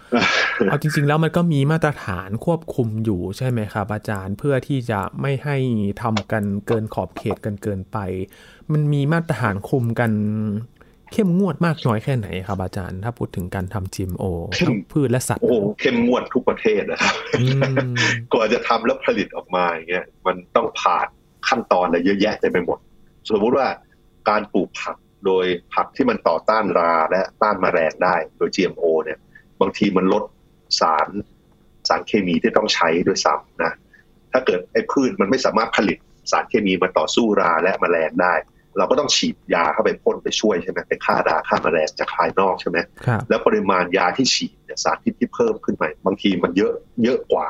[0.71, 5.57] เอาจริง ๆ แล้วมันก็มีมาตรฐานควบคุมอยู่ใช่ไหมครับ อาจารย์เพื่อที่จะไม่ให้
[6.03, 7.99] ทำกันเกินขอบเขตกันเกินไป
[8.73, 10.11] มันมีมาตรฐานคุมกัน
[11.15, 14.25] เข้มงวดมากน้อยแค่ไหนครับอาจารย์ ถ้าพูดถึงการทำ GMO
[14.59, 17.15] ทั้งพืชและสัตว์โอ้เข้มงวดทุกประเทศนะครับ
[18.33, 21.07] กว่าจะทำแล้วผลิตออกมาอย่างเงี้ยมันต้องผ่าน
[21.49, 22.79] ขั้นตอนอะไรเยอะแยะเต็มไปหมด
[23.29, 23.69] สมมติว่า
[24.29, 24.97] การปลูกผัก
[25.27, 29.19] โดยผักที่มันต่อต้านราและต้านมแมลงได้โดย GMO เนี่ย
[29.61, 30.25] บางทีมันลด
[30.81, 31.09] สาร
[31.89, 33.73] สารเคมีที่ต้องใช้ด้วยซ้ำนะ
[34.33, 35.99] ถ้าเกิดไอ้พืชมันไม่สามารถผลิต
[36.31, 38.35] สารเคมีมาต่อสู้ราและมแมลงได้
[38.79, 42.79] เราก็ต้องฉีดยาเข้าไปพ่นไปช่วยใช่ไหมไปฆ่าราฆ่าแมลงจากภายนอกใช่ไหม
[43.29, 46.73] แล้วปริมาณยาที่ฉีดเนี่ยสารพิษที่เพิ่มขึ้นไปบางทีมันเยอะ
[47.05, 47.49] เยอะกว่า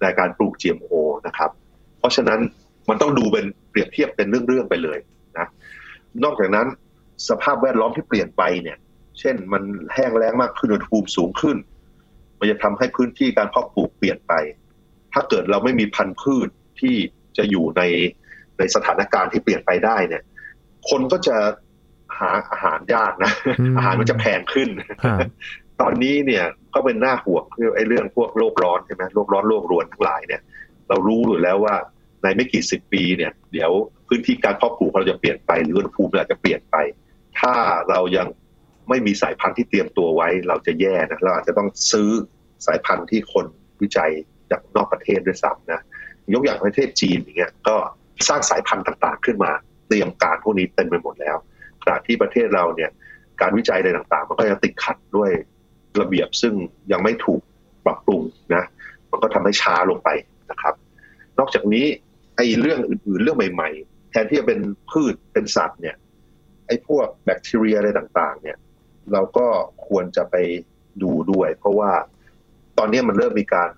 [0.00, 0.92] ในการปลูก GMO
[1.26, 1.50] นะครับ
[1.98, 2.40] เพราะฉะนั้น
[2.88, 4.98] มันต้องดูเป็นเปรียบเทียบเป็นเรื่องๆไปเลย
[5.38, 5.46] นะ
[6.24, 6.66] นอกจากนั้น
[7.28, 8.78] สภาพแวดล้อมที่เปลี่ยนไปเนี่ย
[9.18, 9.62] เช่นมัน
[9.94, 11.56] แห้งแล้งมากขึ้นอุณหภูมิสูงขึ้น
[12.38, 14.32] มันจะทำให้พื้นที่การเพาะปลูกเปลี่ยนไป
[15.12, 16.48] ถ้าเกิดเราไม่มีพันธุ์พืช
[16.80, 16.94] ที่
[17.36, 17.82] จะอยู่ใน
[18.58, 20.22] ในสถานการณ์ที่เปลี่ยนไปได้เนี่ย
[20.90, 21.36] คนก็จะ
[22.18, 24.68] หาอาหารยากนะอืมอาหารมันจะแพงขึ้น
[25.04, 25.18] ฮะ
[25.80, 30.42] ตอนนี้เนี่ยก็เป็นหน้าห่วงคือไอ้เรื่องพวกโลกร้อนใช่ไหมโลกร้อนโลกรวนทั้งหลายเนี่ย
[30.88, 31.74] เรารู้อยู่แล้วว่า
[32.22, 33.70] ในไม่กี่สิบปีเนี่ย เดี๋ยว
[34.08, 36.76] พื้นที่การเพาะปลูกเราจะเปลี่ยนไป หรืออุณหภูมิอาจจะเปลี่ยนไป
[37.40, 37.54] ถ้า
[37.90, 38.26] เรายัง
[38.88, 42.10] ไม่มีสายพันธุ์ที่เตรียมตัวไว้ เราจะแย่นะเราอาจจะต้องซื้อ
[42.66, 43.46] สายพันธุ์ที่คน
[43.82, 44.10] วิจัย
[44.50, 45.80] จากนอกประเทศด้วยซ้ำนะ
[46.34, 47.76] ยกอย่างประเทศจีนอย่างเงี้ยก็
[48.28, 51.36] สร้างสายพันธุ์ต่าง ๆ ขึ้นมาเตรียมการพวกนี้เต็มไปหมดแล้ว
[51.82, 52.90] ขณะที่ประเทศเราเนี่ย
[53.40, 55.30] การวิจัยอะไรต่างๆ มันก็ยังติดขัดด้วย
[56.00, 56.54] ระเบียบซึ่ง
[56.92, 57.40] ยังไม่ถูก
[57.84, 58.22] ปรับปรุง
[58.54, 58.64] นะ
[59.10, 60.08] มันก็ทำให้ช้าลงไป
[60.50, 60.74] นะครับ
[61.38, 61.86] นอกจากนี้
[62.36, 65.96] ไอ้เรื่องอื่นๆเรื่องใหม่ ๆ แทนที่จะเป็นพืชเป็นสัตว์เนี่ย
[66.66, 68.58] ไอ้พวกแบคทีเรียอะไรต่างๆ เนี่ย
[69.12, 69.46] เราก็
[69.88, 70.36] ควรจะไป
[71.02, 71.92] ดูด้วย เพราะว่า
[72.78, 73.70] ตอนนี้มันเริ่มมีการ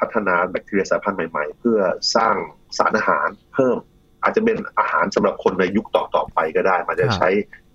[0.00, 1.78] พัฒนาแบคทีเรียสายพันธุ์ใหม่ ๆ เพื่อ
[2.16, 2.34] สร้าง
[2.78, 3.76] สารอาหารเพิ่ม
[4.22, 7.28] อาจจะเป็นอาหารสำหรับคนในยุคต่อๆไปก็ได้ มันจะใช้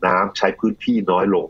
[0.06, 1.48] น้ำใช้พื้นที่น้อยลง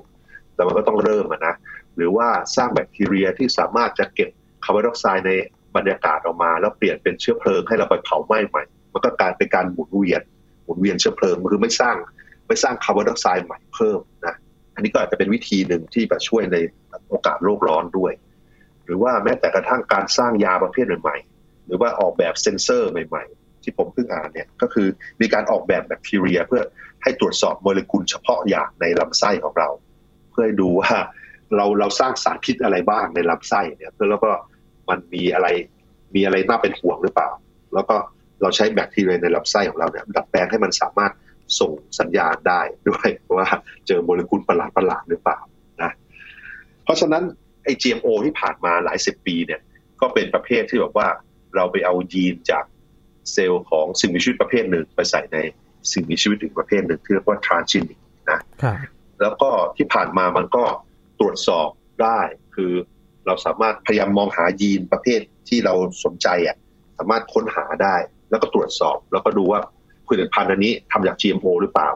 [0.56, 1.56] แต่มันก็ต้องเริ่มนะ
[1.96, 4.30] หรือว่าสร้างแบคทีเรียที่สามารถจะเก็บ
[4.66, 5.32] คาร์บอนไดออกไซด์ใน
[5.76, 10.22] บรรยากาศออกมา แล้วเปลี่ยนเป็นเชื้อเพลิงให้เราไปเผาไหม้ใหม่ มันก็กลายเป็นการหมุนเวียน
[10.64, 11.96] หมุนเวียนเชื้อเพลิงคือไม่สร้าง
[12.48, 14.36] ไม่สร้างคาร์บอนไดออกไซด์ใหม่เพิ่มนะ
[14.76, 16.58] อันนี้ก็อาจจะเป็นวิธีหนึ่งที่จะช่วยใน
[17.10, 18.14] โอกาสโลกร้อนด้วย
[18.86, 24.88] หรือว่าแม้แต่กระทั่งการสร้างยาประเภทใหม่ๆหรือว่าออกแบบเซ็นเซอร์ใหม่ๆ ที่ผมเพิ่งอ่านเนี่ยก็คือ
[25.22, 26.64] มีการออกแบบแบคทีเรีย เพื่อ
[27.04, 29.70] ให้ตรวจสอบโมเลกุลเฉพาะอย่างในลำไส้ของเรา
[30.32, 30.94] เพื่อดูว่า
[31.56, 34.32] เราเราสร้างสารพิษอะไรบ้างในลำไส้เนี่ยเพื่อแล้วก็
[34.90, 35.48] มันมีอะไร
[36.16, 37.30] มีอะไรน่าเป็นห่วงหรือเปล่า
[37.74, 37.96] แล้วก็
[38.42, 41.12] เราใช้แบคทีเรียในลำไส้ของเราเนี่ยดัดแปลงให้มันสามารถ
[41.60, 43.48] ส่งสัญญาณได้ด้วยว่า
[43.88, 45.40] เจอโมเลกุลประหลาดประหลาดหรือเปล่า
[45.82, 45.92] นะ
[46.84, 47.24] เพราะฉะนั้น
[47.64, 49.62] ไอ้ GMO ที่ผ่านมาหลายสิบปีเนี่ย
[50.02, 51.08] ก็เป็นประเภทที่แบบว่า
[51.56, 52.64] เราไปเอายีนจาก
[53.34, 55.38] เซลล์ของสิ่งมีชีวิตประเภทหนึ่งไปใส่ใน
[55.92, 58.00] สิ่งมีชีวิตอีกประเภทหนึ่งที่เรียกว่า transgenic
[58.32, 58.76] นะครับ
[59.22, 60.64] แล้วก็ที่ผ่านมามันก็
[61.20, 61.70] ตรวจสอบ
[62.02, 62.20] ได้
[62.56, 62.72] คือ
[63.26, 66.58] เราสามารถพยายามมองหายีนประเภทที่เราสนใจอะ
[66.98, 67.96] สามารถค้นหาได้
[68.30, 69.60] แล้วก็ตรวจสอบ แล้วก็ดูว่า
[70.08, 71.90] ผลิตภัณฑ์อันนี้ทำจาก GMO หรือเปล่า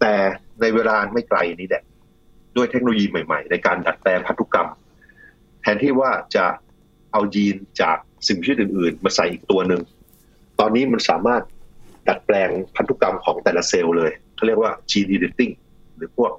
[0.00, 0.14] แต่
[0.60, 1.82] ในเวลาไม่ไกลนี้แหละ
[2.56, 4.68] ด้วยเทคโนโลยีใหม่ ๆ ในการดัดแปลงพันธุกรรม
[5.62, 6.44] แทนที่ว่าจะ
[7.12, 9.82] เอายีนจากสิ่งมีชีวิตอื่น ๆ มาใส่อีกตัวหนึ่ง
[10.60, 11.42] ตอนนี้มันสามารถ
[12.08, 15.52] ดัดแปลงพันธุกรรมของแต่ละเซลล์เลยเขาเรียกว่า gene editing
[15.96, 16.32] หรือพวก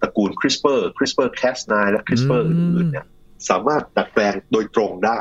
[0.00, 3.06] ตระกูล CRISPR CRISPR Cas9 และ CRISPR อืมอื่นๆเนี่ย
[3.50, 5.20] สามารถดัดแปลงโดยตรงได้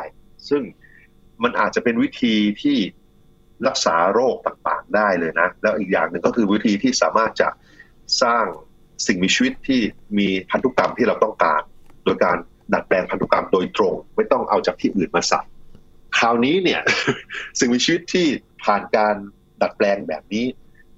[0.49, 0.61] ซึ่ง
[1.43, 2.77] มันอาจจะเป็นวิธีที่
[3.67, 7.49] รักษาโรคต่างๆได้เลยนะ แล้วอีกอย่างหนึ่งก็คือวิธีที่สามารถจะ
[8.23, 8.45] สร้าง
[9.07, 9.81] สิ่งมีชีวิตที่
[10.17, 11.61] มีพันธุกรรมที่เราต้องการ
[12.05, 12.37] โดยการ
[12.73, 15.41] ดัดแปลงพันธุกรรมโดยตรง ไม่ต้องเอาจากที่อื่นมาใส่
[16.17, 16.81] คราวนี้เนี่ย
[17.59, 18.27] สิ่งมีชีวิตที่
[18.63, 19.15] ผ่านการ
[19.61, 20.45] ดัดแปลงแบบนี้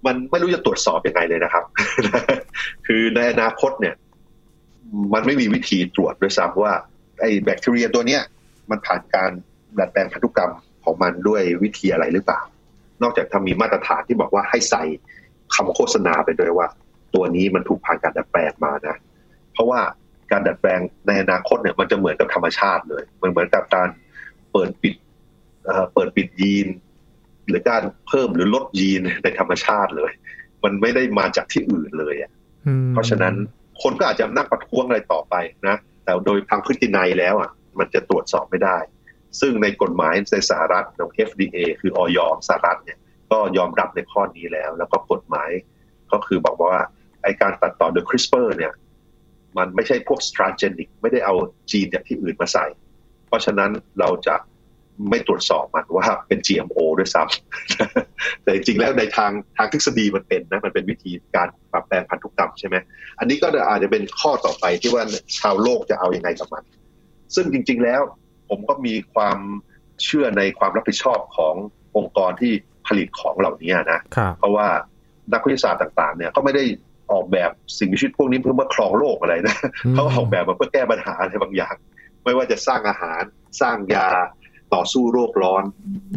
[0.05, 1.63] มันไม่รู้จะตรวจสอบยังไงเลยนะครับ
[2.87, 3.95] คือในอนาคตเนี่ย
[5.13, 6.73] มันไม่มีวิธีตรวจด้วยซ้ำว่า
[7.21, 8.21] ไอ้แบคทีเรียตัวเนี้ย
[8.69, 9.31] มันผ่านการ
[9.79, 10.51] ดัดแปลงพันธุกรรม
[10.83, 12.41] ของมันด้วยวิธีอะไรหรือเปล่า
[13.03, 14.83] นอกจากทำมีมาตรฐานที่บอกว่าให้ใส่
[15.55, 16.67] คำโฆษณาไปด้วยว่า
[17.15, 18.95] ตัวนี้มันถูกผ่านการดัดแปลงมานะ
[19.53, 19.79] เพราะว่า
[20.31, 23.87] การดัดแปลงในอนาคตเนี่ยมันจะเหมือนกับธรรมชาติเลย มันเหมือนกับการ
[24.51, 24.93] เปิดปิด
[25.67, 26.67] เอ่อเปิดปิดยีน
[27.47, 30.11] หรือการเพิ่มหรือลดยีนในธรรมชาติเลย
[30.63, 32.31] มันไม่ได้มาจากที่อื่นเลยอะ
[32.67, 33.35] อืมเพราะฉะนั้น
[33.81, 35.35] คนก็อาจจะนั่งประท้วงอะไรต่อไป
[35.67, 38.77] นะ แต่โดยทางพฤตินัยแล้วอะ มันจะตรวจสอบไม่ได้
[39.39, 42.97] ซึ่งในกฎหมายในสหรัฐของ FDA คือออยสหรัฐเนี่ย
[43.31, 45.49] ก็ยอมรับในข้อนี้แล้ว แล้วก็กฎหมาย
[46.11, 46.75] ก็คือบอกว่า
[47.23, 48.73] ไอการตัดต่อโดย CRISPR เนี่ย
[49.57, 51.35] มันไม่ใช่พวก transgenic ไม่ได้เอา
[51.71, 52.65] จีนจากที่อื่นมาใส่
[53.27, 54.35] เพราะฉะนั้นเราจะ
[55.09, 62.75] ไม่ตรวจสอบมันว่าเป็น GMO ด้วยซ้ำแต่จริงๆแล้วในทางทางทฤษฎีมันเป็นนะมันเป็นวิธีการปรับแปลงพันธุกรรมใช่ไหม
[63.19, 65.03] อันนี้ก็อาจจะเป็นข้อต่อไปที่ว่า
[65.39, 66.63] ชาวโลกจะเอาอยัางไงกับมัน
[67.35, 68.01] ซึ่งจริง ๆแล้ว
[68.49, 69.37] ผมก็มีความ
[70.03, 71.55] เชื่อในความรับผิดชอบของ
[71.97, 72.51] องค์กรที่
[72.87, 74.67] ผลิตของเหล่านี้นะครับเพราะว่า
[75.33, 76.63] นักวิทยาศาสตร์ต่าง ๆ เนี่ยก็ไม่ได้
[77.11, 79.55] ออกแบบสิ่งมีชีวิตพวกนี้เพื่อมาครองโลกอะไรนะ
[79.85, 81.75] อืมเขาออกแบบมาเพื่อแก้ปัญหาอะไรบางอย่าง
[82.23, 83.21] ไม่ว่าจะสร้างอาหาร
[83.61, 84.07] สร้างยา
[84.73, 85.63] ต่อสู้โรคร้อน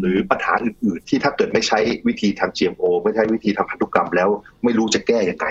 [0.00, 4.28] หรือปัญหาอื่น ๆ ที่ถ้าเกิดไม่ใช้วิธีทาง GMO ไม่ใช้วิธีทางพันธุกรรมแล้ว
[4.64, 5.46] ไม่รู้จะแก้ยังไง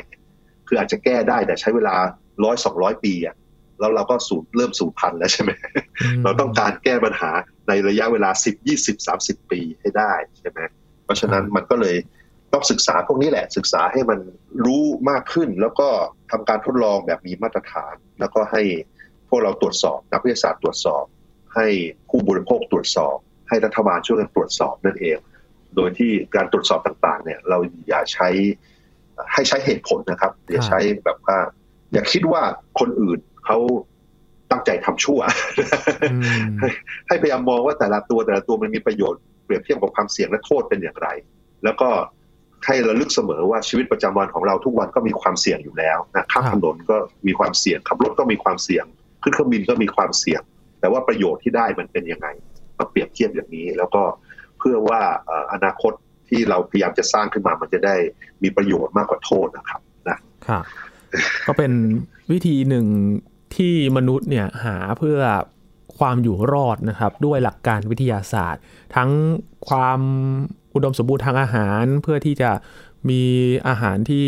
[0.68, 1.96] คืออาจจะแก้ได้แต่ใช้เวลา
[2.44, 3.36] ร้อยสองร้อยปีอะ
[3.80, 7.32] แล้วเราก็สูญเริ่มสูญพันธุ์แล้วใช่ไหมมเราต้องการแก้ปัญหา
[7.68, 10.60] ในระยะเวลา10 20 30ปีให้ได้ใช่ไหม
[11.04, 11.96] เพราะฉะนั้นมันก็เลย
[12.54, 14.20] ต้องศึกษาพวกนี้แหละ ศึกษาให้มัน
[14.66, 15.88] รู้มากขึ้น แล้วก็
[16.32, 18.64] ทำการทดลองแบบมีมาตรฐาน แล้วก็ให้
[19.30, 21.04] พวกเราตรวจสอบนักวิทยาศาสตร์ตรวจสอบ
[21.56, 21.68] ให้
[22.10, 23.16] ผู้บริโภคตรวจสอบ
[23.50, 25.18] ให้รัฐบาลช่วยกันตรวจสอบนั่นเอง
[25.76, 27.58] โดยที่การตรวจสอบต่างๆ เนี่ยเรา
[27.88, 28.30] อย่าใช้
[29.34, 31.38] ให้ใช้เหตุผลนะครับ อย่าใช้แบบว่า
[31.94, 32.42] อย่าคิดว่า
[32.80, 33.58] คนอื่นเขา
[34.52, 35.20] ตั้งใจทำชั่ว
[37.08, 41.08] ให้พยายามมองว่าแต่ละตัวแต่ละตัวมันมีประโยชน์เปรียบเทียบกับความเสี่ยงและโทษเป็นอย่างไร
[41.64, 41.90] แล้วก็
[42.66, 48.86] ให้ระลึกเสมอว่าชีวิตประจำวันของเราทุกวันก็มีความเสี่ยงอยู่แล้วนะข้ามถนนก็มีความเสี่ยงขับรถก็มีความเสี่ยง
[49.24, 50.42] ขึ้นเครื่องบินก็มีความเสี่ยง
[50.80, 52.28] แต่ว่าประโยชน์ที่ได้มันเป็นยังไง
[52.78, 54.04] มาเปรียบเทียบอย่างนี้ แล้วก็
[54.60, 55.00] เพื่อว่า
[55.54, 55.94] อนาคต
[56.30, 57.96] ที่เราพยายามจะสร้างขึ้นมามันจะได้
[58.44, 60.63] มีประโยชน์มากกว่าโทษนะครับนะครับ
[61.48, 61.72] ก็เป็น
[62.32, 62.86] วิธีหนึ่ง
[63.56, 65.20] ที่มนุษย์เนี่ยหาเพื่อ
[65.98, 68.62] ความอยู่รอดนะครับ ด้วยหลักการวิทยาศาสตร์
[68.96, 69.10] ทั้ง
[69.70, 70.00] ความ
[70.74, 72.52] อุดมสมบูรณ์ทางอาหาร เพื่อที่จะ
[73.10, 73.24] มี
[73.68, 74.26] อาหารที่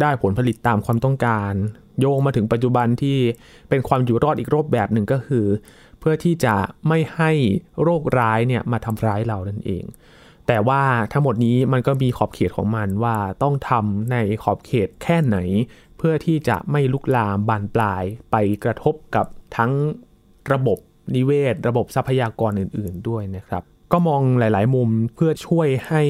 [0.00, 1.52] ได้ผลผลิตตามความต้องการ
[2.00, 3.18] โยงมาถึงปัจจุบันที่
[3.68, 5.46] เป็นความอยู่รอดอีกรูปแบบหนึ่งก็คือ
[5.98, 6.54] เพื่อที่จะ
[6.88, 7.30] ไม่ให้
[7.82, 9.84] โรคร้ายเนี่ยมาทำร้ายเรานั่นเอง
[10.46, 10.82] แต่ว่า
[11.12, 15.38] ทั้งหมดนี้มันก็มีขอบเขตของมันว่าต้องทำในขอบเขตแค่ไหน
[15.98, 19.72] เพื่อที่จะไม่ลุกลามบานปลายไปกระทบกับทั้ง
[20.52, 20.78] ระบบ
[21.14, 26.02] นิเวศ ระบบทรัพยากรอื่น ๆ ด้วยนะครับ ก็มองหลาย ๆ มุมเพื่อช่วยให้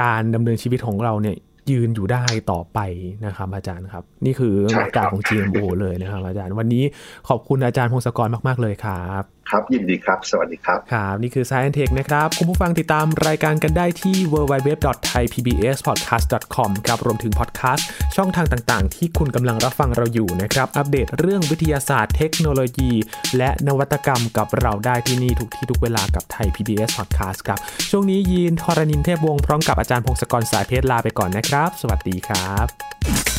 [0.00, 1.36] การดำเนินชีวิตของเราเนี่ย
[1.70, 2.78] ยืนอยู่ได้ต่อไป
[3.26, 6.84] นะครับ อาจารย์ครับ นี่คือหลักการของ GMO เลยนะครับ อาจารย์ วันนี้
[7.28, 17.86] ขอบคุณอาจารย์พงศกรมาก ๆ เลยครับ ครับยินดีครับ สวัสดีครับ ครับ นี่คือ Science Tech นะครับ คุณผู้ฟังติดตามรายการกันได้ที่ www.thaipbspodcast.com ครับ รวมถึงพอดแคสต์
[18.16, 22.92] ช่องทางต่างๆ ที่คุณกำลังรับฟังเราอยู่นะครับ อัปเดตเรื่องวิทยาศาสตร์เทคโนโลยี
[23.36, 27.58] และนวัตกรรมกับเราได้ที่นี่ทุกที่ทุกเวลากับไทย PBS Podcast ครับ
[27.90, 33.29] ช่วงนี้ยีนทรณินเทพวงศ์พร้อมกับอาจารย์พงศกรสายเพชรลาไปก่อนนะครับ สวัสดีครับ